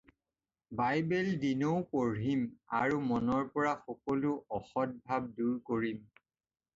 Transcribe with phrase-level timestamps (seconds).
[0.77, 2.41] Bible দিনৌ পঢ়িম
[2.77, 4.31] আৰু মনৰ পৰা সকলো
[4.61, 6.01] অসদ্ভাব দূৰ কৰিম।